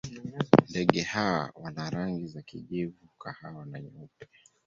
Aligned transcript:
Ndege 0.69 1.01
hawa 1.01 1.51
wana 1.55 1.89
rangi 1.89 2.27
za 2.27 2.41
kijivu, 2.41 3.09
kahawa 3.19 3.65
na 3.65 3.79
nyeupe. 3.79 4.27